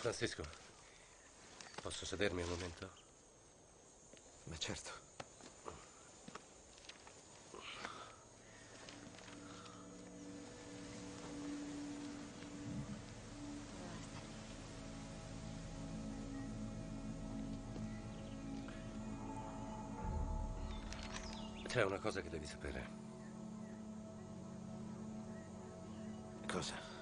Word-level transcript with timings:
Francisco, 0.00 0.42
posso 1.82 2.06
sedermi 2.06 2.40
un 2.40 2.48
momento? 2.48 2.90
Ma 4.44 4.56
certo. 4.56 4.90
C'è 21.66 21.84
una 21.84 21.98
cosa 21.98 22.22
che 22.22 22.30
devi 22.30 22.46
sapere. 22.46 22.88
Cosa? 26.50 26.99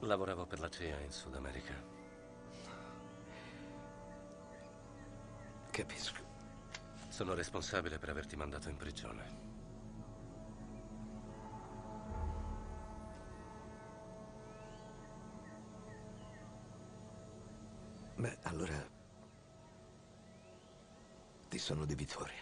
Lavoravo 0.00 0.46
per 0.46 0.60
la 0.60 0.68
CIA 0.68 1.00
in 1.00 1.10
Sud 1.10 1.34
America. 1.34 1.74
Capisco. 5.70 6.26
Sono 7.08 7.34
responsabile 7.34 7.98
per 7.98 8.08
averti 8.08 8.36
mandato 8.36 8.68
in 8.68 8.76
prigione. 8.76 9.46
Beh, 18.16 18.38
allora... 18.42 18.96
Ti 21.48 21.58
sono 21.58 21.84
debitore. 21.84 22.34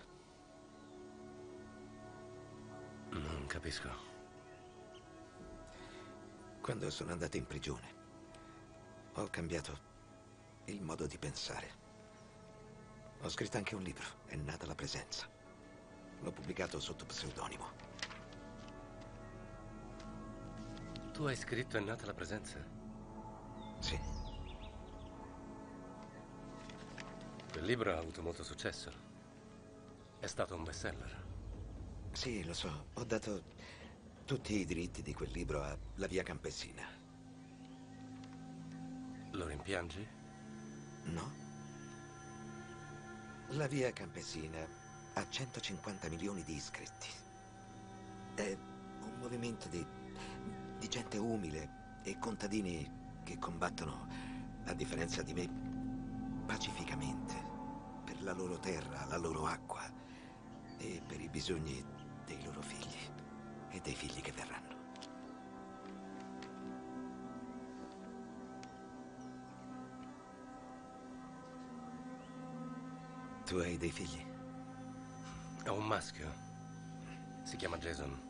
Non 3.11 3.47
capisco. 3.47 4.16
Quando 6.67 6.91
sono 6.91 7.13
andato 7.13 7.37
in 7.37 7.47
prigione, 7.47 7.95
ho 9.13 9.29
cambiato 9.29 9.79
il 10.65 10.83
modo 10.83 11.07
di 11.07 11.17
pensare. 11.17 11.71
Ho 13.21 13.29
scritto 13.29 13.57
anche 13.57 13.77
un 13.77 13.85
libro, 13.85 14.05
È 14.27 14.35
nata 14.35 14.67
la 14.67 14.75
presenza. 14.75 15.29
L'ho 16.23 16.33
pubblicato 16.33 16.81
sotto 16.81 17.05
pseudonimo. 17.05 17.67
Tu 21.13 21.23
hai 21.23 21.37
scritto 21.37 21.77
È 21.77 21.81
nata 21.81 22.05
la 22.05 22.15
presenza? 22.15 22.59
Sì. 23.79 24.01
Quel 27.53 27.65
libro 27.65 27.93
ha 27.93 27.99
avuto 27.99 28.23
molto 28.23 28.43
successo. 28.43 28.91
È 30.19 30.27
stato 30.27 30.57
un 30.57 30.65
bestseller. 30.65 31.25
Sì, 32.11 32.43
lo 32.43 32.55
so. 32.55 32.89
Ho 32.95 33.05
dato 33.05 33.45
tutti 34.27 34.59
i 34.59 34.65
diritti 34.65 35.03
di 35.03 35.15
quel 35.15 35.31
libro 35.31 35.63
alla 35.63 36.09
Via 36.09 36.25
Campesina. 36.25 36.83
Lo 39.31 39.47
rimpiangi? 39.47 40.05
No. 41.05 41.33
La 43.51 43.69
Via 43.69 43.93
Campesina 43.93 44.67
ha 45.15 45.29
150 45.29 46.09
milioni 46.09 46.43
di 46.43 46.57
iscritti. 46.57 47.07
È 48.35 48.59
un 49.03 49.19
movimento 49.21 49.69
di, 49.69 49.87
di 50.81 50.89
gente 50.89 51.19
umile 51.19 52.01
e 52.03 52.19
contadini 52.19 53.21
che 53.23 53.39
combattono, 53.39 54.09
a 54.65 54.75
differenza 54.75 55.23
di 55.23 55.35
me, 55.35 55.49
pacificamente 56.47 57.33
per 58.05 58.21
la 58.25 58.33
loro 58.33 58.59
terra, 58.59 59.05
la 59.05 59.19
loro 59.19 59.47
acqua 59.47 59.89
e 60.79 61.01
per 61.07 61.21
i 61.21 61.29
bisogni 61.29 61.81
dei 62.25 62.43
loro 62.43 62.61
figli 62.61 63.15
e 63.77 63.81
dei 63.81 63.95
figli 63.95 64.21
che 64.23 64.33
verranno. 64.33 64.75
Tu 73.45 73.57
hai 73.59 73.77
dei 73.77 73.91
figli? 73.91 74.25
Ho 75.67 75.75
un 75.75 75.87
maschio. 75.87 76.33
Si 77.43 77.57
chiama 77.57 77.77
Jason. 77.77 78.25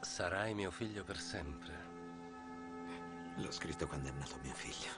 Sarai 0.00 0.54
mio 0.54 0.70
figlio 0.70 1.04
per 1.04 1.18
sempre. 1.18 1.90
L'ho 3.36 3.50
scritto 3.50 3.86
quando 3.86 4.08
è 4.08 4.12
nato 4.12 4.38
mio 4.42 4.54
figlio. 4.54 4.91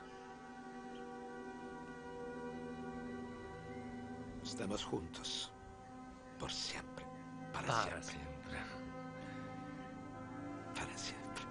Estamos 4.55 4.85
juntos. 4.85 5.53
Por 6.39 6.49
siempre. 6.49 7.05
Para, 7.53 7.67
Para 7.67 8.01
siempre. 8.01 8.03
sempre. 8.03 8.59
Para 10.77 10.97
siempre. 10.97 11.45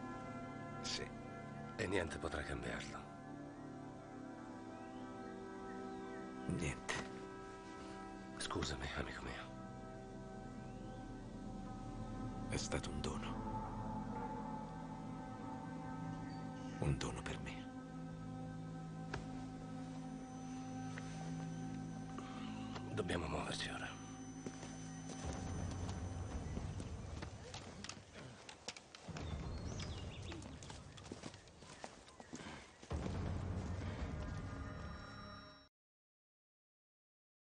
Sì. 0.83 1.03
E 1.79 1.87
niente 1.87 2.17
potrà 2.17 2.41
cambiarlo. 2.43 2.97
Niente. 6.47 6.93
Scusami, 8.37 8.87
amico 8.95 9.21
mio. 9.23 9.45
È 12.51 12.57
stato 12.57 12.89
un 12.89 13.01
dono. 13.01 13.31
Un 16.79 16.97
dono 16.97 17.21
per 17.21 17.37
me. 17.41 17.62
Dobbiamo 22.93 23.27
muoverci 23.27 23.69
ora. 23.69 24.02